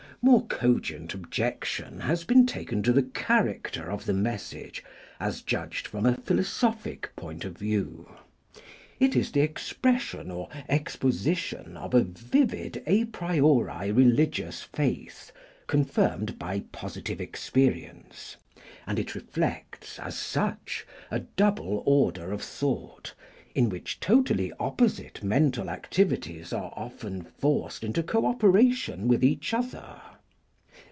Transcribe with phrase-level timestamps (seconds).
[0.23, 4.83] More cogent objection has been taken to the character of the 'message'
[5.19, 8.07] as judged from a philosophic point of view.
[8.99, 15.31] It is the expression or exposition of a vivid a priori religious faith
[15.65, 18.37] confirmed by positive experience;
[18.85, 23.15] and it reflects as such a double order of thought,
[23.55, 29.99] in which totally opposite mental activities are often forced into co operation with each other.